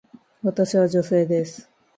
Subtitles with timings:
[0.41, 1.69] 私は女性です。